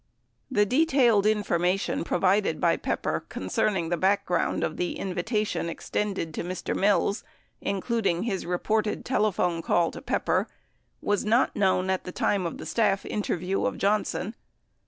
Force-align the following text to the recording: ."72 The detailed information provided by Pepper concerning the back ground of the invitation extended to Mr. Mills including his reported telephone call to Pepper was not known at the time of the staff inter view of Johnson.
."72 0.51 0.59
The 0.59 0.65
detailed 0.77 1.25
information 1.27 2.03
provided 2.03 2.59
by 2.59 2.75
Pepper 2.75 3.23
concerning 3.29 3.89
the 3.89 3.97
back 3.97 4.25
ground 4.25 4.63
of 4.63 4.77
the 4.77 4.97
invitation 4.97 5.69
extended 5.69 6.33
to 6.33 6.43
Mr. 6.43 6.75
Mills 6.75 7.23
including 7.61 8.23
his 8.23 8.43
reported 8.47 9.05
telephone 9.05 9.61
call 9.61 9.91
to 9.91 10.01
Pepper 10.01 10.47
was 11.03 11.23
not 11.23 11.55
known 11.55 11.91
at 11.91 12.03
the 12.05 12.11
time 12.11 12.47
of 12.47 12.57
the 12.57 12.65
staff 12.65 13.05
inter 13.05 13.35
view 13.37 13.63
of 13.67 13.77
Johnson. 13.77 14.33